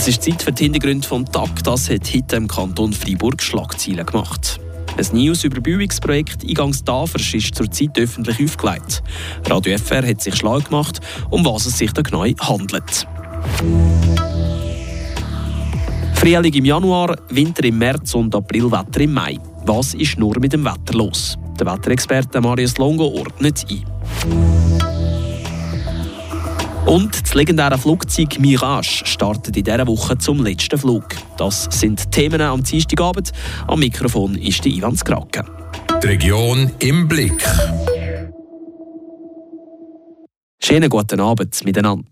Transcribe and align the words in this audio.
Es 0.00 0.08
ist 0.08 0.22
Zeit 0.22 0.42
für 0.42 0.50
die 0.50 0.62
Hintergründe 0.62 1.06
vom 1.06 1.30
Tag. 1.30 1.62
Das 1.62 1.90
hat 1.90 2.10
heute 2.14 2.36
im 2.36 2.48
Kanton 2.48 2.90
Freiburg 2.90 3.42
Schlagzeilen 3.42 4.06
gemacht. 4.06 4.58
Ein 4.96 5.06
neues 5.12 5.44
Überbauungsprojekt 5.44 6.42
Eingangs 6.42 6.82
Tafers 6.82 7.34
ist 7.34 7.54
zurzeit 7.54 7.98
öffentlich 7.98 8.42
aufgelegt. 8.42 9.02
Radio 9.44 9.76
FR 9.76 10.08
hat 10.08 10.22
sich 10.22 10.36
schlau 10.36 10.58
gemacht, 10.58 11.00
um 11.28 11.44
was 11.44 11.66
es 11.66 11.76
sich 11.76 11.92
da 11.92 12.00
genau 12.00 12.24
handelt. 12.24 13.06
Frühling 16.14 16.54
im 16.54 16.64
Januar, 16.64 17.18
Winter 17.28 17.64
im 17.64 17.76
März 17.76 18.14
und 18.14 18.34
Aprilwetter 18.34 19.00
im 19.00 19.12
Mai. 19.12 19.38
Was 19.66 19.92
ist 19.92 20.18
nur 20.18 20.40
mit 20.40 20.54
dem 20.54 20.64
Wetter 20.64 20.94
los? 20.94 21.36
Der 21.58 21.66
Wetterexperte 21.66 22.40
Marius 22.40 22.78
Longo 22.78 23.04
ordnet 23.04 23.66
ein. 23.68 24.89
Und 26.90 27.22
das 27.22 27.34
legendäre 27.34 27.78
Flugzeug 27.78 28.40
Mirage 28.40 29.06
startet 29.06 29.56
in 29.56 29.62
dieser 29.62 29.86
Woche 29.86 30.18
zum 30.18 30.42
letzten 30.42 30.76
Flug. 30.76 31.04
Das 31.36 31.68
sind 31.70 32.10
Themen 32.10 32.40
am 32.40 32.64
Dienstagabend. 32.64 33.30
Am 33.68 33.78
Mikrofon 33.78 34.34
ist 34.34 34.64
die 34.64 34.76
Ivan 34.76 34.96
Skrake. 34.96 35.44
Die 36.02 36.06
Region 36.08 36.68
im 36.80 37.06
Blick. 37.06 37.48
Schönen 40.58 40.90
guten 40.90 41.20
Abend 41.20 41.64
miteinander. 41.64 42.08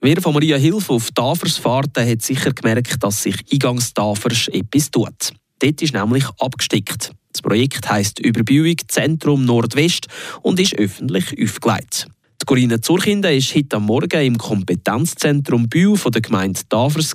Wer 0.00 0.20
von 0.20 0.34
Maria 0.34 0.56
Hilfe 0.56 0.94
auf 0.94 1.12
Tafers 1.12 1.56
fährt, 1.56 1.96
hat 1.96 2.22
sicher 2.22 2.52
gemerkt, 2.52 2.96
dass 3.00 3.22
sich 3.22 3.36
eingangs 3.52 3.94
Tafers 3.94 4.48
etwas 4.48 4.90
tut. 4.90 5.32
Dort 5.60 5.80
ist 5.80 5.94
nämlich 5.94 6.24
abgestickt. 6.40 7.12
Das 7.32 7.40
Projekt 7.40 7.88
heisst 7.88 8.18
Überbauung 8.18 8.78
Zentrum 8.88 9.44
Nordwest 9.44 10.08
und 10.42 10.58
ist 10.58 10.74
öffentlich 10.74 11.40
aufgelegt. 11.40 12.08
Corinna 12.48 12.80
Zurkinde 12.80 13.28
war 13.28 13.56
heute 13.56 13.76
am 13.76 13.84
Morgen 13.84 14.22
im 14.22 14.38
Kompetenzzentrum 14.38 15.68
Bühl 15.68 15.98
von 15.98 16.12
der 16.12 16.22
Gemeinde 16.22 16.58
Tafers 16.66 17.12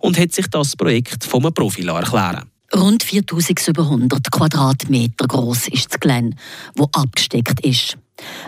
und 0.00 0.18
hat 0.18 0.32
sich 0.32 0.48
das 0.48 0.74
Projekt 0.74 1.22
vom 1.22 1.44
Profi 1.54 1.86
erklären 1.86 2.50
Rund 2.74 3.04
4700 3.04 4.32
Quadratmeter 4.32 5.28
groß 5.28 5.68
ist 5.68 5.92
das 5.92 6.00
Gelände, 6.00 6.36
wo 6.74 6.88
abgesteckt 6.90 7.64
ist. 7.64 7.96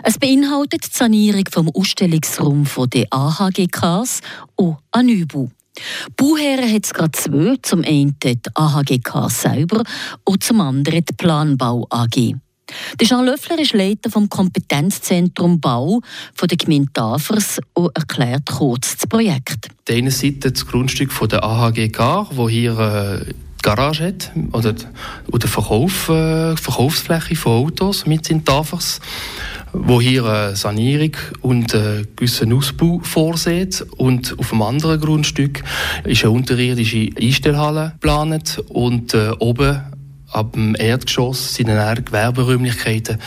Es 0.03 0.17
beinhaltet 0.17 0.83
die 0.83 0.97
Sanierung 0.97 1.45
vom 1.49 1.69
Ausstellungsraum 1.69 2.67
der 2.93 3.05
AHGKs 3.09 4.19
und 4.57 4.75
Anübu. 4.91 5.47
Bauherren 6.17 6.73
hat 6.73 6.83
es 6.83 6.93
gerade 6.93 7.11
zwei, 7.13 7.55
zum 7.61 7.85
einen 7.85 8.17
die 8.21 8.37
AHGK 8.53 9.29
selber 9.31 9.81
und 10.25 10.43
zum 10.43 10.59
anderen 10.59 11.05
die 11.05 11.13
Planbau 11.15 11.87
AG. 11.89 12.35
Der 12.99 13.07
Jean 13.07 13.25
Löffler 13.25 13.59
ist 13.59 13.73
Leiter 13.73 14.09
vom 14.09 14.29
Kompetenzzentrum 14.29 15.59
Bau 15.59 16.01
von 16.33 16.47
der 16.47 16.57
Gemeinde 16.57 16.91
Tafers 16.93 17.59
und 17.73 17.95
erklärt 17.95 18.45
kurz 18.45 18.97
das 18.97 19.07
Projekt. 19.07 19.69
Die 19.87 19.93
eine 19.93 20.11
Seite 20.11 20.51
das 20.51 20.65
Grundstück 20.65 21.11
von 21.11 21.29
der 21.29 21.43
AHGK, 21.43 22.27
wo 22.31 22.49
hier 22.49 22.77
äh, 22.77 23.33
Garage 23.61 24.07
hat 24.07 24.31
oder, 24.53 24.75
oder 25.31 25.47
Verkauf, 25.47 26.09
äh, 26.09 26.55
Verkaufsfläche 26.55 27.35
von 27.35 27.65
Autos 27.65 28.05
mit 28.05 28.29
in 28.29 28.43
Tafers 28.45 28.99
wo 29.73 30.01
hier 30.01 30.25
eine 30.25 30.55
Sanierung 30.55 31.15
und 31.41 31.75
einen 31.75 32.07
gewissen 32.15 32.53
Ausbau 32.53 32.99
vorsieht. 33.03 33.85
Und 33.97 34.37
auf 34.39 34.49
dem 34.49 34.61
anderen 34.61 34.99
Grundstück 34.99 35.63
ist 36.03 36.23
eine 36.23 36.31
unterirdische 36.31 37.09
Einstellhalle 37.19 37.91
geplant 37.93 38.63
und 38.69 39.13
äh, 39.13 39.31
oben 39.39 39.81
ab 40.37 40.53
dem 40.53 40.75
Erdgeschoss 40.75 41.55
sind 41.55 41.67
dann 41.67 42.05
Gewerberäumlichkeiten, 42.05 43.17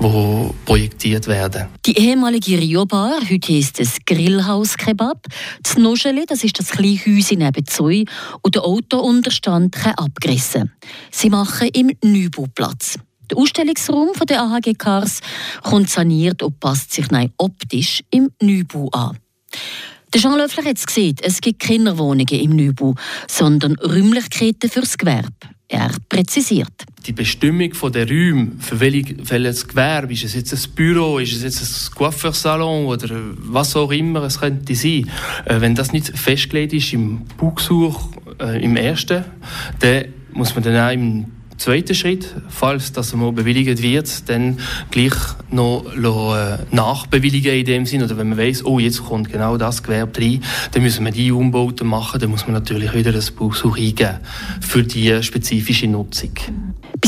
die 0.00 0.50
projektiert 0.64 1.26
werden. 1.26 1.66
Die 1.84 1.98
ehemalige 1.98 2.58
Rio-Bar, 2.58 3.20
heute 3.28 3.52
heisst 3.52 3.80
es 3.80 3.96
Grillhaus 4.06 4.76
Kebab. 4.76 5.26
Das 5.62 5.76
Nuscheli, 5.76 6.24
das 6.26 6.44
ist 6.44 6.58
das 6.58 6.70
kleine 6.70 6.98
Häuschen 6.98 7.38
nebenzu 7.38 7.86
und 7.86 8.54
der 8.54 8.62
Autounterstand 8.62 9.74
kann 9.74 9.94
abgerissen. 9.94 10.72
Sie 11.10 11.30
machen 11.30 11.68
im 11.72 11.90
Neubauplatz. 12.02 12.98
Der 13.30 13.38
Ausstellungsraum 13.38 14.10
der 14.28 14.42
AHG-Cars 14.42 15.20
kommt 15.62 15.90
saniert 15.90 16.42
und 16.42 16.60
passt 16.60 16.92
sich 16.92 17.10
nein 17.10 17.32
optisch 17.38 18.04
im 18.10 18.30
Neubau 18.40 18.88
an. 18.90 19.18
Der 20.12 20.20
Jean 20.20 20.36
Löffler 20.36 20.64
hat 20.64 20.76
es 20.76 20.86
gesehen, 20.86 21.16
es 21.22 21.40
gibt 21.40 21.60
keine 21.60 21.96
Wohnungen 21.96 22.28
im 22.28 22.54
Neubau, 22.54 22.94
sondern 23.28 23.76
Räumlichkeiten 23.76 24.68
fürs 24.68 24.98
Gewerbe. 24.98 25.30
Er 25.72 25.90
präzisiert. 26.06 26.84
Die 27.06 27.12
Bestimmung 27.12 27.72
der 27.94 28.06
Räume, 28.06 28.52
für 28.58 28.78
welches 28.78 29.66
Gewerbe, 29.66 30.12
ist 30.12 30.24
es 30.24 30.34
jetzt 30.34 30.52
ein 30.52 30.74
Büro, 30.74 31.18
ist 31.18 31.32
es 31.32 31.42
jetzt 31.42 31.62
ein 31.62 31.94
Coiffeursalon 31.94 32.84
oder 32.84 33.08
was 33.38 33.74
auch 33.74 33.90
immer 33.90 34.22
es 34.24 34.38
könnte 34.38 34.74
sein, 34.74 35.10
äh, 35.46 35.60
wenn 35.62 35.74
das 35.74 35.92
nicht 35.92 36.08
festgelegt 36.08 36.74
ist 36.74 36.92
im 36.92 37.22
Baugesuch, 37.38 38.10
äh, 38.38 38.62
im 38.62 38.76
ersten, 38.76 39.24
dann 39.78 40.04
muss 40.34 40.54
man 40.54 40.62
dann 40.62 40.76
auch 40.76 40.92
im 40.92 41.24
zweiter 41.62 41.94
Schritt, 41.94 42.28
falls 42.48 42.92
das 42.92 43.14
mal 43.14 43.32
bewilligt 43.32 43.82
wird, 43.82 44.28
dann 44.28 44.58
gleich 44.90 45.14
noch 45.50 45.84
äh, 45.94 46.58
nachbewilligen 46.70 47.54
in 47.54 47.64
dem 47.64 47.86
Sinn. 47.86 48.02
Oder 48.02 48.16
wenn 48.18 48.30
man 48.30 48.38
weiß, 48.38 48.64
oh, 48.64 48.78
jetzt 48.78 49.04
kommt 49.04 49.30
genau 49.30 49.56
das 49.56 49.82
Gewerbe 49.82 50.20
rein, 50.20 50.42
dann 50.72 50.82
müssen 50.82 51.04
wir 51.04 51.12
die 51.12 51.30
Umbauten 51.30 51.86
machen, 51.86 52.20
dann 52.20 52.30
muss 52.30 52.46
man 52.46 52.54
natürlich 52.54 52.92
wieder 52.94 53.12
das 53.12 53.30
Bausuch 53.30 53.78
eingeben 53.78 54.18
für 54.60 54.82
die 54.82 55.22
spezifische 55.22 55.86
Nutzung. 55.86 56.32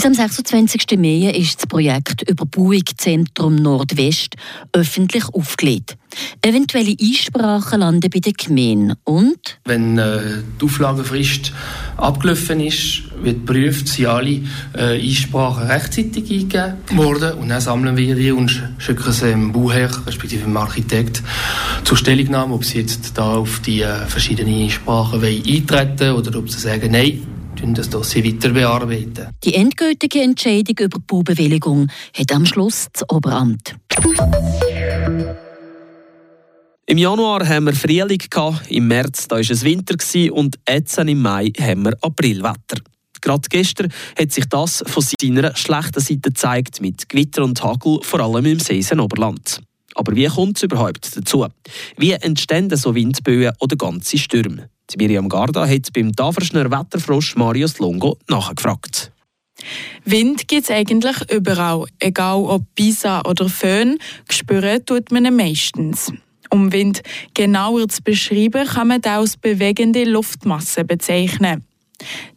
Bis 0.04 0.18
am 0.18 0.28
26. 0.28 0.98
Mai 0.98 1.30
ist 1.30 1.62
das 1.62 1.66
Projekt 1.66 2.28
Überbauungszentrum 2.28 3.56
Nordwest 3.56 4.34
öffentlich 4.74 5.24
aufgelegt. 5.32 5.96
Eventuelle 6.42 6.94
Einsprachen 7.00 7.80
landen 7.80 8.10
bei 8.12 8.20
der 8.20 8.34
Gemeinde. 8.34 8.98
Und? 9.04 9.58
Wenn 9.64 9.96
äh, 9.96 10.42
die 10.60 10.64
Auflagenfrist 10.66 11.54
abgelaufen 11.96 12.60
ist, 12.60 13.04
wird 13.22 13.46
geprüft, 13.46 13.88
sind 13.88 14.04
alle 14.04 14.42
äh, 14.74 15.00
Einsprachen 15.00 15.68
rechtzeitig 15.68 16.30
eingegeben 16.30 16.98
worden. 16.98 17.38
Und 17.38 17.48
dann 17.48 17.62
sammeln 17.62 17.96
wir 17.96 18.14
die 18.14 18.30
und 18.30 18.62
schicken 18.76 19.10
sie 19.10 19.30
dem 19.30 19.52
Bauherr, 19.52 19.90
respektive 20.06 20.42
dem 20.42 20.56
Architekt, 20.58 21.22
zur 21.84 21.96
Stellungnahme, 21.96 22.52
ob 22.52 22.66
sie 22.66 22.80
jetzt 22.80 23.16
da 23.16 23.36
auf 23.36 23.60
die 23.60 23.80
äh, 23.80 24.04
verschiedenen 24.06 24.64
Einsprachen 24.64 25.24
eintreten 25.24 25.98
wollen 25.98 26.16
oder 26.16 26.38
ob 26.38 26.50
sie 26.50 26.60
sagen, 26.60 26.92
nein, 26.92 27.22
das 27.72 27.88
Dossier 27.88 28.24
weiter 28.24 28.50
bearbeiten. 28.50 29.28
Die 29.44 29.54
endgültige 29.54 30.20
Entscheidung 30.20 30.76
über 30.80 30.98
die 30.98 31.04
Baubewilligung 31.06 31.88
hat 32.14 32.32
am 32.32 32.44
Schluss 32.44 32.88
das 32.92 33.08
Oberamt. 33.08 33.76
Im 36.86 36.98
Januar 36.98 37.48
haben 37.48 37.66
wir 37.66 37.72
Frühling, 37.72 38.20
im 38.68 38.88
März 38.88 39.26
war 39.30 39.38
es 39.38 39.64
Winter 39.64 39.94
und 40.32 40.58
jetzt 40.68 40.98
im 40.98 41.22
Mai 41.22 41.50
haben 41.58 41.84
wir 41.84 41.96
Aprilwetter. 42.02 42.82
Gerade 43.22 43.48
gestern 43.48 43.90
hat 44.18 44.32
sich 44.32 44.44
das 44.50 44.84
von 44.86 45.02
seiner 45.02 45.56
schlechten 45.56 46.00
Seite 46.00 46.20
gezeigt, 46.20 46.82
mit 46.82 47.08
Gewitter 47.08 47.42
und 47.42 47.62
Hagel, 47.62 48.00
vor 48.02 48.20
allem 48.20 48.44
im 48.44 48.60
Seisenoberland. 48.60 49.62
Aber 49.94 50.14
wie 50.14 50.26
kommt 50.26 50.56
es 50.56 50.62
überhaupt 50.64 51.16
dazu? 51.16 51.46
Wie 51.96 52.12
entstehen 52.12 52.74
so 52.76 52.94
Windböen 52.94 53.52
oder 53.60 53.76
ganze 53.76 54.18
Stürme? 54.18 54.68
Die 54.90 54.98
Miriam 54.98 55.28
Garda 55.28 55.66
hat 55.66 55.92
beim 55.92 56.14
Taferschner 56.14 56.70
Wetterfrosch 56.70 57.36
Marius 57.36 57.78
Longo 57.78 58.18
nachgefragt. 58.28 59.12
Wind 60.04 60.48
gibt 60.48 60.64
es 60.64 60.70
eigentlich 60.70 61.16
überall, 61.30 61.86
egal 61.98 62.42
ob 62.44 62.62
Pisa 62.74 63.22
oder 63.22 63.48
Föhn, 63.48 63.98
spüren 64.28 64.84
tut 64.84 65.10
man 65.10 65.24
ihn 65.24 65.36
meistens. 65.36 66.12
Um 66.50 66.72
Wind 66.72 67.02
genauer 67.32 67.88
zu 67.88 68.02
beschreiben, 68.02 68.66
kann 68.66 68.88
man 68.88 69.00
das 69.00 69.12
als 69.12 69.36
bewegende 69.36 70.04
Luftmasse 70.04 70.84
bezeichnen. 70.84 71.64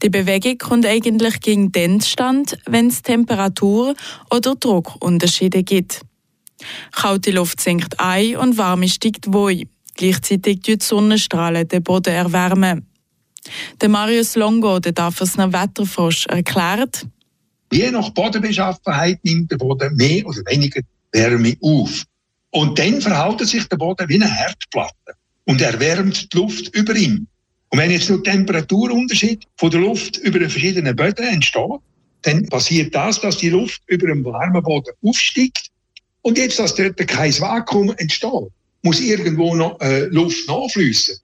Die 0.01 0.09
Bewegung 0.09 0.57
kommt 0.57 0.85
eigentlich 0.85 1.39
gegen 1.41 1.71
den 1.71 1.99
Stand, 2.01 2.57
wenn 2.65 2.87
es 2.87 3.01
Temperatur- 3.01 3.95
oder 4.31 4.55
Druckunterschiede 4.55 5.63
gibt. 5.63 6.01
Kalte 6.91 7.31
Luft 7.31 7.61
sinkt 7.61 7.99
ein 7.99 8.37
und 8.37 8.57
warme 8.57 8.87
steigt 8.87 9.31
wohl. 9.31 9.63
Gleichzeitig 9.95 10.61
die 10.61 10.77
Sonnenstrahlen 10.79 11.67
den 11.67 11.83
Boden 11.83 12.13
erwärmen. 12.13 12.85
Der 13.81 13.89
Marius 13.89 14.35
Longo, 14.35 14.79
der 14.79 14.91
Dafersner 14.91 15.51
Wetterfrosch, 15.51 16.25
erklärt, 16.27 17.07
Je 17.71 17.91
nach 17.91 18.09
Bodenbeschaffenheit 18.11 19.19
nimmt 19.23 19.51
der 19.51 19.57
Boden 19.57 19.95
mehr 19.95 20.25
oder 20.25 20.41
weniger 20.45 20.81
Wärme 21.11 21.57
auf. 21.61 22.03
Und 22.51 22.79
dann 22.79 23.01
verhält 23.01 23.45
sich 23.45 23.67
der 23.67 23.77
Boden 23.77 24.07
wie 24.07 24.15
eine 24.15 24.33
Herdplatte 24.33 25.15
und 25.45 25.61
erwärmt 25.61 26.31
die 26.31 26.37
Luft 26.37 26.73
über 26.73 26.95
ihm. 26.95 27.27
Und 27.69 27.79
wenn 27.79 27.91
jetzt 27.91 28.09
nur 28.09 28.23
Temperaturunterschied 28.23 29.45
von 29.57 29.69
der 29.69 29.81
Luft 29.81 30.17
über 30.17 30.39
den 30.39 30.49
verschiedenen 30.49 30.95
Böden 30.95 31.27
entsteht, 31.27 31.81
dann 32.21 32.47
passiert 32.47 32.95
das, 32.95 33.19
dass 33.19 33.37
die 33.37 33.49
Luft 33.49 33.81
über 33.87 34.07
dem 34.07 34.23
warmen 34.23 34.63
Boden 34.63 34.93
aufsteigt 35.03 35.69
und 36.21 36.37
jetzt, 36.37 36.59
dass 36.59 36.75
dort 36.75 36.97
kein 37.07 37.33
Vakuum 37.39 37.93
entsteht, 37.97 38.51
muss 38.83 38.99
irgendwo 38.99 39.55
noch 39.55 39.79
äh, 39.81 40.05
Luft 40.05 40.47
nachfließen. 40.47 41.17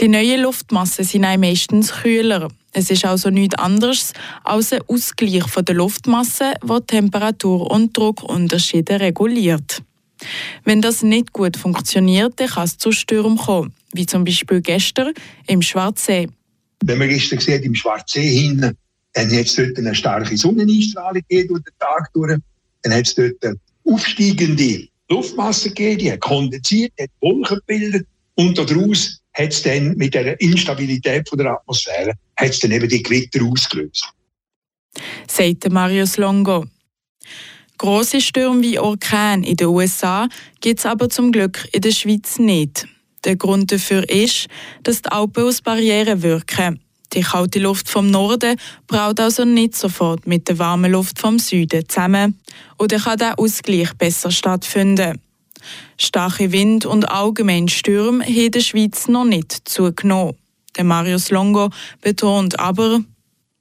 Die 0.00 0.08
neuen 0.08 0.42
Luftmassen 0.42 1.04
sind 1.04 1.22
meistens 1.22 1.92
kühler. 1.92 2.48
Es 2.72 2.90
ist 2.90 3.04
also 3.04 3.30
nichts 3.30 3.56
anderes 3.56 4.12
als 4.44 4.72
ein 4.72 4.82
Ausgleich 4.86 5.48
von 5.48 5.64
der 5.64 5.74
Luftmasse, 5.74 6.54
der 6.62 6.86
Temperatur- 6.86 7.70
und 7.70 7.96
Druckunterschiede 7.96 9.00
reguliert. 9.00 9.82
Wenn 10.64 10.80
das 10.80 11.02
nicht 11.02 11.32
gut 11.32 11.56
funktioniert, 11.56 12.34
dann 12.36 12.48
kann 12.48 12.64
es 12.64 12.78
zu 12.78 12.92
Stürmen 12.92 13.38
kommen, 13.38 13.74
wie 13.92 14.06
zum 14.06 14.24
Beispiel 14.24 14.60
gestern 14.60 15.12
im 15.46 15.62
Schwarzsee. 15.62 16.28
Wenn 16.82 16.98
man 16.98 17.08
gestern 17.08 17.40
sieht, 17.40 17.64
im 17.64 17.74
Schwarzsee 17.74 18.28
hinten, 18.28 18.76
dann 19.14 19.30
hat 19.30 19.46
es 19.46 19.54
dort 19.54 19.78
eine 19.78 19.94
starke 19.94 20.36
Sonneneinstrahlung 20.36 21.22
durch 21.28 21.46
den 21.48 21.78
Tag 21.78 22.12
durch. 22.12 22.38
Dann 22.82 22.92
hat 22.92 23.06
es 23.06 23.14
dort 23.14 23.58
aufsteigende 23.86 24.88
Luftmasse 25.08 25.68
gegeben, 25.68 25.98
die 25.98 26.12
hat 26.12 26.20
kondensiert, 26.20 26.92
hat 27.00 27.10
Wolken 27.20 27.58
gebildet 27.58 28.06
und 28.34 28.58
daraus 28.58 29.20
hat 29.34 29.52
es 29.52 29.62
dann 29.62 29.96
mit 29.96 30.14
der 30.14 30.40
Instabilität 30.40 31.28
von 31.28 31.38
der 31.38 31.52
Atmosphäre 31.52 32.12
hat 32.36 32.50
es 32.50 32.60
dann 32.60 32.72
eben 32.72 32.88
die 32.88 33.02
Gewitter 33.02 33.44
ausgelöst. 33.44 34.08
Sagt 35.28 35.70
Marius 35.70 36.16
Longo. 36.16 36.66
Grosse 37.78 38.20
Stürme 38.20 38.62
wie 38.62 38.78
Orkan 38.78 39.42
in 39.42 39.56
den 39.56 39.66
USA 39.66 40.28
gibt 40.60 40.78
es 40.78 40.86
aber 40.86 41.10
zum 41.10 41.30
Glück 41.30 41.68
in 41.72 41.82
der 41.82 41.92
Schweiz 41.92 42.38
nicht. 42.38 42.86
Der 43.24 43.36
Grund 43.36 43.70
dafür 43.70 44.08
ist, 44.08 44.46
dass 44.82 45.02
die 45.02 45.10
Alpen 45.10 45.44
als 45.44 45.60
Barriere 45.60 46.22
wirken. 46.22 46.80
Die 47.12 47.22
kalte 47.22 47.58
Luft 47.58 47.88
vom 47.88 48.10
Norden 48.10 48.58
braut 48.86 49.20
also 49.20 49.44
nicht 49.44 49.76
sofort 49.76 50.26
mit 50.26 50.48
der 50.48 50.58
warmen 50.58 50.92
Luft 50.92 51.18
vom 51.18 51.38
Süden 51.38 51.88
zusammen. 51.88 52.38
Oder 52.78 52.98
kann 52.98 53.18
der 53.18 53.38
Ausgleich 53.38 53.92
besser 53.94 54.30
stattfinden. 54.30 55.20
Starke 55.96 56.52
Wind 56.52 56.86
und 56.86 57.08
allgemein 57.08 57.68
Stürme 57.68 58.24
haben 58.24 58.34
in 58.34 58.50
der 58.50 58.60
Schweiz 58.60 59.08
noch 59.08 59.24
nicht 59.24 59.68
zugenommen. 59.68 60.36
Der 60.76 60.84
Marius 60.84 61.30
Longo 61.30 61.70
betont 62.02 62.58
aber, 62.60 63.00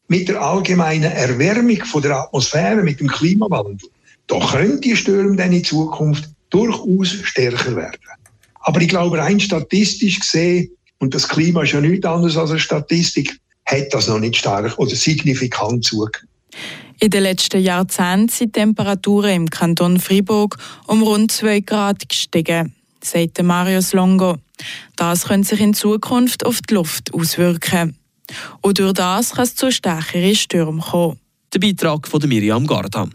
mit 0.08 0.28
der 0.28 0.42
allgemeinen 0.42 1.12
Erwärmung 1.12 1.82
der 2.02 2.20
Atmosphäre, 2.20 2.84
mit 2.84 3.00
dem 3.00 3.08
Klimawandel, 3.08 3.90
da 4.28 4.40
können 4.40 4.82
die 4.82 4.96
Stürme 4.96 5.36
dann 5.36 5.52
in 5.52 5.64
Zukunft 5.64 6.30
durchaus 6.50 7.10
stärker 7.24 7.76
werden. 7.76 8.00
Aber 8.60 8.82
ich 8.82 8.90
glaube, 8.90 9.18
rein 9.18 9.40
statistisch 9.40 10.20
gesehen, 10.20 10.70
und 11.00 11.14
das 11.14 11.28
Klima 11.28 11.64
ist 11.64 11.74
ja 11.74 11.82
nichts 11.82 12.06
anderes 12.06 12.38
als 12.38 12.52
eine 12.52 12.60
Statistik, 12.60 13.40
hat 13.66 13.94
das 13.94 14.08
noch 14.08 14.20
nicht 14.20 14.38
stark 14.38 14.78
oder 14.78 14.96
signifikant 14.96 15.84
zugenommen. 15.84 16.30
In 17.00 17.10
den 17.10 17.24
letzten 17.24 17.62
Jahrzehnten 17.62 18.30
sind 18.30 18.56
die 18.56 18.60
Temperaturen 18.60 19.32
im 19.32 19.50
Kanton 19.50 20.00
Fribourg 20.00 20.58
um 20.88 21.04
rund 21.04 21.32
2 21.32 21.60
Grad 21.62 22.08
gestiegen, 22.08 22.74
sagt 23.04 23.42
Marius 23.44 23.92
Longo. 23.94 24.38
Das 24.96 25.26
könnte 25.26 25.50
sich 25.50 25.60
in 25.60 25.74
Zukunft 25.74 26.46
auf 26.46 26.62
die 26.62 26.76
Luft 26.76 27.14
auswirken. 27.14 27.98
Und 28.62 28.80
durch 28.80 28.94
das 28.94 29.32
kann 29.32 29.44
es 29.44 29.56
zu 29.56 29.72
stärkeren 29.72 30.36
Stürmen 30.36 30.80
kommen. 30.80 31.20
Der 31.54 31.60
Beitrag 31.60 32.08
von 32.08 32.28
Miriam 32.28 32.66
Garda. 32.66 33.10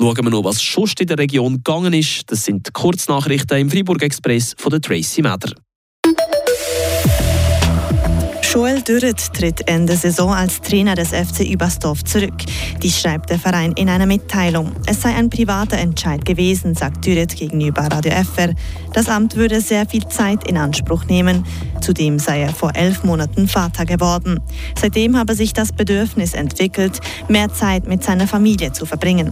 Schauen 0.00 0.24
wir 0.24 0.30
noch, 0.30 0.44
was 0.44 0.62
schon 0.62 0.88
in 0.98 1.08
der 1.08 1.18
Region 1.18 1.56
gegangen 1.56 1.92
ist. 1.92 2.22
Das 2.30 2.44
sind 2.44 2.66
die 2.66 2.70
Kurznachrichten 2.72 3.58
im 3.58 3.70
Fribourg 3.70 4.02
Express 4.02 4.54
von 4.56 4.70
der 4.70 4.80
Tracy 4.80 5.20
Meder. 5.20 5.52
Joel 8.52 8.82
Dürret 8.82 9.32
tritt 9.32 9.68
Ende 9.68 9.94
Saison 9.96 10.32
als 10.32 10.60
Trainer 10.60 10.96
des 10.96 11.10
FC 11.10 11.48
Übersdorf 11.48 12.02
zurück. 12.02 12.34
Dies 12.82 13.00
schreibt 13.00 13.30
der 13.30 13.38
Verein 13.38 13.70
in 13.76 13.88
einer 13.88 14.06
Mitteilung. 14.06 14.72
Es 14.86 15.02
sei 15.02 15.14
ein 15.14 15.30
privater 15.30 15.78
Entscheid 15.78 16.24
gewesen, 16.24 16.74
sagt 16.74 17.06
Dürret 17.06 17.36
gegenüber 17.36 17.82
Radio 17.82 18.10
FR. 18.10 18.52
Das 18.92 19.08
Amt 19.08 19.36
würde 19.36 19.60
sehr 19.60 19.86
viel 19.86 20.04
Zeit 20.08 20.48
in 20.48 20.56
Anspruch 20.56 21.04
nehmen. 21.04 21.44
Zudem 21.80 22.18
sei 22.18 22.40
er 22.40 22.52
vor 22.52 22.74
elf 22.74 23.04
Monaten 23.04 23.46
Vater 23.46 23.86
geworden. 23.86 24.40
Seitdem 24.76 25.16
habe 25.16 25.36
sich 25.36 25.52
das 25.52 25.70
Bedürfnis 25.70 26.34
entwickelt, 26.34 26.98
mehr 27.28 27.52
Zeit 27.52 27.86
mit 27.86 28.02
seiner 28.02 28.26
Familie 28.26 28.72
zu 28.72 28.84
verbringen. 28.84 29.30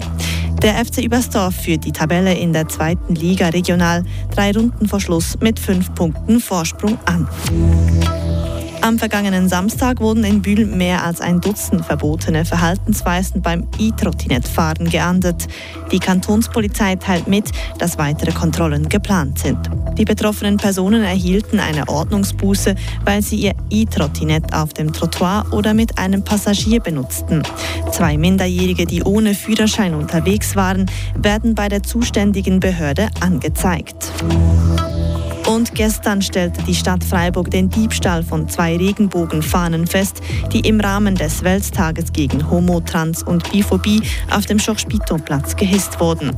Der 0.62 0.74
FC 0.84 0.98
Übersdorf 0.98 1.56
führt 1.56 1.84
die 1.84 1.92
Tabelle 1.92 2.34
in 2.34 2.52
der 2.52 2.68
zweiten 2.68 3.16
Liga 3.16 3.48
regional 3.48 4.04
drei 4.32 4.52
Runden 4.52 4.86
vor 4.86 5.00
Schluss 5.00 5.36
mit 5.40 5.58
fünf 5.58 5.92
Punkten 5.94 6.38
Vorsprung 6.38 6.98
an. 7.04 7.26
Am 8.80 8.98
vergangenen 8.98 9.48
Samstag 9.48 10.00
wurden 10.00 10.24
in 10.24 10.40
Bühl 10.40 10.64
mehr 10.64 11.04
als 11.04 11.20
ein 11.20 11.40
Dutzend 11.40 11.84
verbotene 11.84 12.44
Verhaltensweisen 12.44 13.42
beim 13.42 13.66
E-Trottinett-Fahren 13.78 14.88
geahndet. 14.88 15.48
Die 15.90 15.98
Kantonspolizei 15.98 16.96
teilt 16.96 17.26
mit, 17.26 17.50
dass 17.78 17.98
weitere 17.98 18.32
Kontrollen 18.32 18.88
geplant 18.88 19.40
sind. 19.40 19.58
Die 19.98 20.04
betroffenen 20.04 20.58
Personen 20.58 21.02
erhielten 21.02 21.58
eine 21.58 21.88
Ordnungsbuße, 21.88 22.76
weil 23.04 23.20
sie 23.20 23.36
ihr 23.36 23.54
E-Trottinett 23.68 24.54
auf 24.54 24.72
dem 24.72 24.92
Trottoir 24.92 25.46
oder 25.50 25.74
mit 25.74 25.98
einem 25.98 26.22
Passagier 26.22 26.80
benutzten. 26.80 27.42
Zwei 27.90 28.16
Minderjährige, 28.16 28.86
die 28.86 29.02
ohne 29.02 29.34
Führerschein 29.34 29.94
unterwegs 29.94 30.54
waren, 30.54 30.86
werden 31.16 31.54
bei 31.54 31.68
der 31.68 31.82
zuständigen 31.82 32.60
Behörde 32.60 33.08
angezeigt. 33.20 34.12
Und 35.48 35.74
gestern 35.74 36.20
stellte 36.20 36.62
die 36.64 36.74
Stadt 36.74 37.02
Freiburg 37.02 37.50
den 37.50 37.70
Diebstahl 37.70 38.22
von 38.22 38.50
zwei 38.50 38.76
Regenbogenfahnen 38.76 39.86
fest, 39.86 40.20
die 40.52 40.60
im 40.60 40.78
Rahmen 40.78 41.14
des 41.14 41.42
Welttages 41.42 42.12
gegen 42.12 42.50
Homo, 42.50 42.80
Trans 42.80 43.22
und 43.22 43.50
Biphobie 43.50 44.02
auf 44.30 44.44
dem 44.44 44.58
Schoch-Spito-Platz 44.58 45.56
gehisst 45.56 46.00
wurden. 46.00 46.36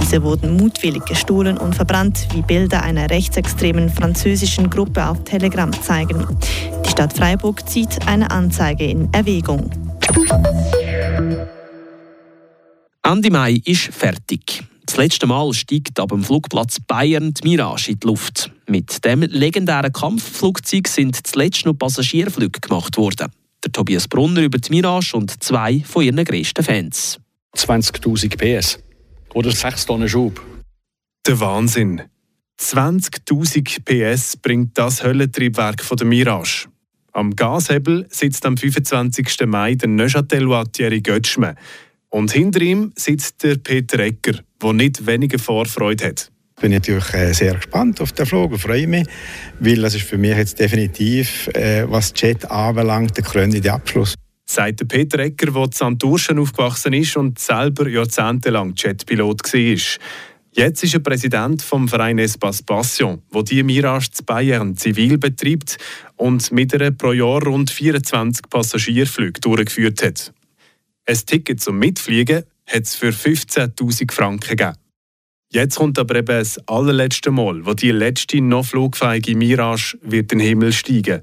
Diese 0.00 0.22
wurden 0.22 0.56
mutwillig 0.56 1.04
gestohlen 1.06 1.58
und 1.58 1.74
verbrannt, 1.74 2.28
wie 2.34 2.42
Bilder 2.42 2.84
einer 2.84 3.10
rechtsextremen 3.10 3.90
französischen 3.90 4.70
Gruppe 4.70 5.08
auf 5.08 5.24
Telegram 5.24 5.72
zeigen. 5.82 6.24
Die 6.86 6.90
Stadt 6.90 7.12
Freiburg 7.14 7.68
zieht 7.68 8.06
eine 8.06 8.30
Anzeige 8.30 8.84
in 8.84 9.12
Erwägung. 9.12 9.72
Ende 13.02 13.30
Mai 13.32 13.60
ist 13.64 13.92
fertig. 13.92 14.62
Das 14.92 14.98
letzte 14.98 15.26
Mal 15.26 15.54
steigt 15.54 15.98
ab 15.98 16.10
dem 16.10 16.22
Flugplatz 16.22 16.78
Bayern 16.80 17.32
die 17.32 17.48
Mirage 17.48 17.92
in 17.92 17.98
die 17.98 18.06
Luft. 18.06 18.52
Mit 18.68 19.02
dem 19.06 19.22
legendären 19.22 19.90
Kampfflugzeug 19.90 20.86
sind 20.86 21.26
zuletzt 21.26 21.64
noch 21.64 21.72
Passagierflüge 21.72 22.60
gemacht 22.60 22.98
worden. 22.98 23.32
Der 23.64 23.72
Tobias 23.72 24.06
Brunner 24.06 24.42
über 24.42 24.58
die 24.58 24.70
Mirage 24.70 25.16
und 25.16 25.42
zwei 25.42 25.80
von 25.80 26.04
ihren 26.04 26.22
grössten 26.22 26.62
Fans. 26.62 27.18
20.000 27.56 28.36
PS 28.36 28.80
oder 29.32 29.50
6 29.50 29.86
Tonnen 29.86 30.10
Schub. 30.10 30.44
Der 31.26 31.40
Wahnsinn. 31.40 32.02
20.000 32.60 33.84
PS 33.86 34.36
bringt 34.36 34.76
das 34.76 35.02
Höllentriebwerk 35.02 35.82
von 35.82 35.96
der 35.96 36.06
Mirage. 36.06 36.68
Am 37.12 37.34
Gashebel 37.34 38.06
sitzt 38.10 38.44
am 38.44 38.58
25. 38.58 39.46
Mai 39.46 39.74
der 39.74 39.88
Neuchâtelois 39.88 40.66
Thierry 40.70 41.00
Götschme. 41.00 41.56
Und 42.12 42.30
hinter 42.30 42.60
ihm 42.60 42.92
sitzt 42.94 43.42
der 43.42 43.56
Peter 43.56 43.98
Ecker, 43.98 44.38
der 44.62 44.72
nicht 44.74 45.06
weniger 45.06 45.38
Vorfreude 45.38 46.08
hat. 46.08 46.30
Ich 46.56 46.60
bin 46.60 46.72
natürlich 46.72 47.12
äh, 47.14 47.32
sehr 47.32 47.54
gespannt 47.54 48.02
auf 48.02 48.12
den 48.12 48.26
Flug 48.26 48.52
und 48.52 48.58
freue 48.58 48.86
mich, 48.86 49.06
weil 49.58 49.80
das 49.80 49.94
ist 49.94 50.04
für 50.04 50.18
mich 50.18 50.36
jetzt 50.36 50.60
definitiv, 50.60 51.48
äh, 51.54 51.90
was 51.90 52.12
Jet 52.14 52.44
anbelangt, 52.50 53.16
der 53.16 53.24
krönende 53.24 53.72
Abschluss. 53.72 54.14
Sagt 54.44 54.80
der 54.80 54.84
Peter 54.84 55.20
Ecker, 55.20 55.50
der 55.52 55.62
in 55.62 55.72
Santurschen 55.72 56.38
aufgewachsen 56.38 56.92
ist 56.92 57.16
und 57.16 57.38
selber 57.38 57.88
jahrzehntelang 57.88 58.74
Jetpilot 58.76 59.42
war. 59.42 59.98
Jetzt 60.54 60.84
ist 60.84 60.92
er 60.92 61.00
Präsident 61.00 61.62
vom 61.62 61.88
Verein 61.88 62.18
Espace 62.18 62.62
Passion, 62.62 63.22
wo 63.30 63.40
die 63.40 63.62
Mirage 63.62 64.10
zu 64.10 64.22
Bayern 64.22 64.76
zivil 64.76 65.16
betreibt 65.16 65.78
und 66.16 66.52
mit 66.52 66.74
einer 66.74 66.90
pro 66.90 67.12
Jahr 67.12 67.42
rund 67.42 67.70
24 67.70 68.50
Passagierflüge 68.50 69.40
durchgeführt 69.40 70.02
hat. 70.02 70.32
Ein 71.04 71.16
Ticket 71.26 71.60
zum 71.60 71.78
Mitfliegen 71.78 72.44
hat 72.66 72.82
es 72.84 72.94
für 72.94 73.10
15.000 73.10 74.12
Franken 74.12 74.56
gegeben. 74.56 74.76
Jetzt 75.50 75.76
kommt 75.76 75.98
aber 75.98 76.14
eben 76.14 76.38
das 76.38 76.58
allerletzte 76.68 77.30
Mal, 77.30 77.66
wo 77.66 77.74
die 77.74 77.90
letzte 77.90 78.40
noch 78.40 78.64
flugfähige 78.64 79.36
Mirage 79.36 79.98
wird 80.00 80.32
in 80.32 80.38
den 80.38 80.48
Himmel 80.48 80.72
steigen. 80.72 81.22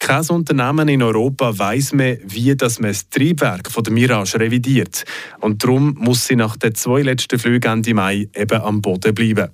Kein 0.00 0.28
Unternehmen 0.28 0.88
in 0.88 1.02
Europa 1.02 1.56
weiß 1.56 1.92
mehr, 1.92 2.18
wie 2.24 2.56
das 2.56 2.80
man 2.80 2.90
das 2.90 3.08
Triebwerk 3.08 3.70
von 3.70 3.84
der 3.84 3.92
Mirage 3.92 4.40
revidiert. 4.40 5.04
Und 5.40 5.62
darum 5.62 5.94
muss 5.98 6.26
sie 6.26 6.36
nach 6.36 6.56
den 6.56 6.74
zwei 6.74 7.02
letzten 7.02 7.38
Flügen 7.38 7.70
Ende 7.70 7.94
Mai 7.94 8.28
eben 8.34 8.60
am 8.60 8.82
Boden 8.82 9.14
bleiben. 9.14 9.50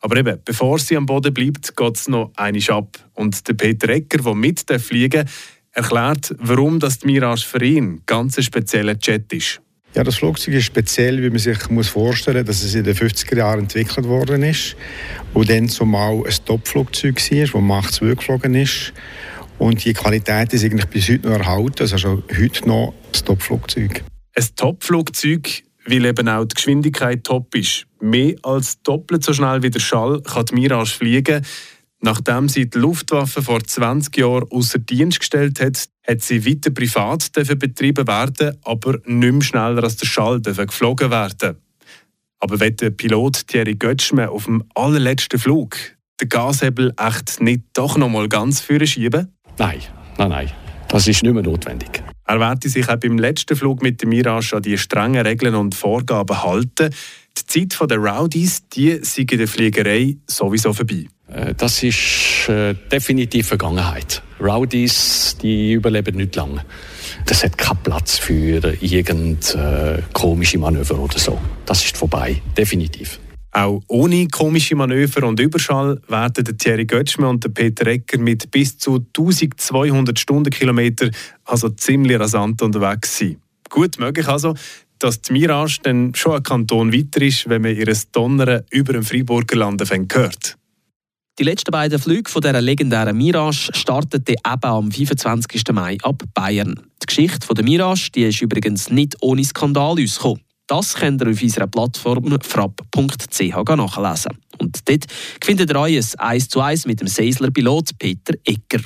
Aber 0.00 0.16
eben, 0.16 0.38
bevor 0.44 0.78
sie 0.78 0.96
am 0.96 1.06
Boden 1.06 1.34
bleibt, 1.34 1.76
geht 1.76 1.96
es 1.96 2.08
noch 2.08 2.32
eine 2.36 2.60
ab. 2.68 2.98
Und 3.14 3.46
der 3.48 3.54
Peter 3.54 3.88
Ecker, 3.88 4.22
der 4.22 4.34
mit 4.34 4.64
fliegen 4.78 5.28
erklärt, 5.72 6.34
warum 6.38 6.78
das 6.78 7.00
die 7.00 7.06
Mirage 7.06 7.46
für 7.46 7.62
ihn 7.64 8.02
ganz 8.06 8.36
ein 8.38 8.44
spezieller 8.44 8.96
Jet 9.00 9.32
ist. 9.32 9.60
Ja, 9.94 10.02
das 10.04 10.16
Flugzeug 10.16 10.54
ist 10.54 10.64
speziell, 10.64 11.22
wie 11.22 11.28
man 11.28 11.38
sich 11.38 11.68
muss 11.68 11.88
vorstellen 11.88 12.46
muss, 12.46 12.46
dass 12.46 12.64
es 12.64 12.74
in 12.74 12.84
den 12.84 12.94
50er 12.94 13.36
Jahren 13.36 13.60
entwickelt 13.60 14.06
worden 14.06 14.42
ist 14.42 14.74
und 15.34 15.50
dann 15.50 15.68
zumal 15.68 16.24
ein 16.26 16.34
Top-Flugzeug 16.46 17.20
war, 17.30 17.40
das 17.40 17.54
Mach 17.54 17.90
2 17.90 18.14
geflogen 18.14 18.54
ist. 18.54 18.94
Und 19.58 19.84
die 19.84 19.92
Qualität 19.92 20.52
ist 20.54 20.64
eigentlich 20.64 20.86
bis 20.86 21.10
heute 21.10 21.28
noch 21.28 21.38
erhalten, 21.38 21.82
also 21.82 22.22
heute 22.36 22.66
noch 22.66 22.94
ein 23.12 23.24
Top-Flugzeug. 23.24 24.02
Ein 24.34 24.46
Top-Flugzeug, 24.56 25.62
weil 25.86 26.06
eben 26.06 26.28
auch 26.28 26.46
die 26.46 26.54
Geschwindigkeit 26.54 27.22
top 27.22 27.54
ist. 27.54 27.86
Mehr 28.00 28.34
als 28.42 28.80
doppelt 28.82 29.22
so 29.22 29.34
schnell 29.34 29.62
wie 29.62 29.70
der 29.70 29.80
Schall 29.80 30.22
kann 30.22 30.46
die 30.46 30.54
Mirage 30.54 30.94
fliegen. 30.94 31.44
Nachdem 32.04 32.48
sie 32.48 32.68
die 32.68 32.78
Luftwaffe 32.78 33.42
vor 33.42 33.62
20 33.62 34.16
Jahren 34.16 34.50
außer 34.50 34.80
Dienst 34.80 35.20
gestellt 35.20 35.60
hat, 35.60 35.88
hat 36.04 36.20
sie 36.20 36.44
weiter 36.44 36.70
privat 36.70 37.30
betrieben 37.32 38.08
werden, 38.08 38.56
aber 38.64 38.98
nicht 39.06 39.32
mehr 39.32 39.42
schneller 39.42 39.84
als 39.84 39.96
der 39.98 40.06
Schall 40.06 40.40
geflogen 40.40 41.12
werden. 41.12 41.56
Aber 42.40 42.58
wenn 42.58 42.76
der 42.76 42.90
Pilot 42.90 43.46
Thierry 43.46 43.76
Götschme 43.76 44.28
auf 44.28 44.46
dem 44.46 44.64
allerletzten 44.74 45.38
Flug 45.38 45.76
den 46.20 46.28
Gashebel 46.28 46.92
echt 46.98 47.40
nicht 47.40 47.62
doch 47.72 47.96
noch 47.96 48.08
mal 48.08 48.28
ganz 48.28 48.60
führen 48.60 48.88
schieben? 48.88 49.28
Nein, 49.58 49.78
nein, 50.18 50.30
nein. 50.30 50.50
Das 50.88 51.06
ist 51.06 51.22
nicht 51.22 51.32
mehr 51.32 51.44
notwendig. 51.44 52.02
Er 52.26 52.40
werde 52.40 52.68
sich 52.68 52.88
auch 52.88 52.96
beim 52.96 53.16
letzten 53.16 53.56
Flug 53.56 53.80
mit 53.80 54.02
dem 54.02 54.08
Mirage 54.08 54.56
an 54.56 54.62
die 54.62 54.76
strengen 54.76 55.24
Regeln 55.24 55.54
und 55.54 55.76
Vorgaben 55.76 56.42
halten. 56.42 56.92
Die 57.38 57.46
Zeit 57.68 57.90
der 57.90 57.98
Rowdies, 57.98 58.68
die 58.70 58.98
sind 59.02 59.30
in 59.30 59.38
der 59.38 59.48
Fliegerei 59.48 60.16
sowieso 60.26 60.72
vorbei. 60.72 61.06
Äh, 61.32 61.54
das 61.54 61.82
ist 61.82 62.48
äh, 62.48 62.74
definitiv 62.90 63.48
Vergangenheit. 63.48 64.22
Rowdies, 64.40 65.36
die 65.40 65.72
überleben 65.72 66.16
nicht 66.16 66.36
lange. 66.36 66.64
Das 67.26 67.44
hat 67.44 67.56
keinen 67.56 67.82
Platz 67.82 68.18
für 68.18 68.74
irgendeine 68.80 69.98
äh, 69.98 70.02
komische 70.12 70.58
Manöver 70.58 70.98
oder 70.98 71.18
so. 71.18 71.38
Das 71.64 71.84
ist 71.84 71.96
vorbei, 71.96 72.42
definitiv. 72.56 73.20
Auch 73.54 73.82
ohne 73.86 74.28
komische 74.28 74.74
Manöver 74.74 75.26
und 75.26 75.38
Überschall 75.38 76.00
werden 76.08 76.56
Thierry 76.56 76.86
Götschmann 76.86 77.30
und 77.30 77.54
Peter 77.54 77.86
Ecker 77.86 78.18
mit 78.18 78.50
bis 78.50 78.78
zu 78.78 78.94
1200 78.96 80.18
Stundenkilometer 80.18 81.10
also 81.44 81.68
ziemlich 81.68 82.18
rasant 82.18 82.62
unterwegs 82.62 83.18
sein. 83.18 83.36
Gut 83.68 83.98
möglich 83.98 84.26
also, 84.26 84.54
dass 84.98 85.20
die 85.20 85.34
Mirage 85.34 85.80
dann 85.82 86.14
schon 86.14 86.36
ein 86.36 86.42
Kanton 86.42 86.92
weiter 86.92 87.20
ist, 87.20 87.48
wenn 87.48 87.62
man 87.62 87.76
ihr 87.76 87.92
Donnern 88.12 88.62
über 88.70 88.94
dem 88.94 89.02
Freiburger 89.02 89.56
Landen 89.56 90.08
hört. 90.12 90.56
Die 91.38 91.44
letzten 91.44 91.70
beiden 91.70 91.98
Flüge 91.98 92.30
von 92.30 92.42
dieser 92.42 92.60
legendären 92.60 93.16
Mirage 93.16 93.70
starteten 93.72 94.34
eben 94.34 94.64
am 94.64 94.92
25. 94.92 95.62
Mai 95.72 95.96
ab 96.02 96.22
Bayern. 96.34 96.74
Die 97.02 97.06
Geschichte 97.06 97.54
der 97.54 97.64
Mirage 97.64 98.10
die 98.14 98.24
ist 98.24 98.42
übrigens 98.42 98.90
nicht 98.90 99.16
ohne 99.22 99.42
Skandal 99.42 99.96
ausgekommen. 99.98 100.42
Das 100.66 100.94
könnt 100.94 101.22
ihr 101.22 101.30
auf 101.30 101.42
unserer 101.42 101.66
Plattform 101.66 102.38
frapp.ch 102.42 103.76
nachlesen. 103.76 104.38
Und 104.58 104.86
dort 104.86 105.06
findet 105.42 105.70
ihr 105.70 105.80
euch 105.80 106.18
ein 106.18 106.28
1 106.32 106.48
zu 106.50 106.60
1 106.60 106.86
mit 106.86 107.00
dem 107.00 107.08
Seisler 107.08 107.50
Pilot 107.50 107.98
Peter 107.98 108.34
Ecker. 108.44 108.82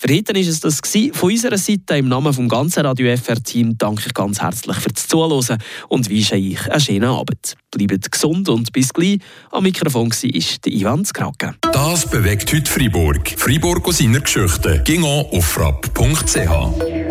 Für 0.00 0.14
heute 0.14 0.32
war 0.32 0.40
es 0.40 0.60
das 0.60 0.80
von 1.12 1.30
unserer 1.32 1.58
Seite. 1.58 1.96
Im 1.96 2.06
Namen 2.06 2.32
des 2.32 2.48
ganzen 2.48 2.86
Radio 2.86 3.16
FR-Team 3.16 3.78
danke 3.78 4.04
ich 4.06 4.14
ganz 4.14 4.40
herzlich 4.40 4.76
fürs 4.76 5.08
Zuhören 5.08 5.58
und 5.88 6.08
wünsche 6.08 6.36
euch 6.36 6.70
einen 6.70 6.80
schönen 6.80 7.10
Abend. 7.10 7.56
Bleibt 7.72 8.12
gesund 8.12 8.48
und 8.48 8.72
bis 8.72 8.92
gleich. 8.92 9.18
Am 9.50 9.64
Mikrofon 9.64 10.12
war 10.12 10.30
der 10.64 10.72
Ivan 10.72 11.04
Skrake. 11.04 11.56
Das 11.72 12.08
bewegt 12.08 12.52
heute 12.54 12.70
Freiburg. 12.70 13.28
Freiburg 13.36 13.88
aus 13.88 13.98
seiner 13.98 14.20
Geschichte. 14.20 14.82
Ging 14.84 15.02
auf 15.02 15.44
frapp.ch. 15.44 17.07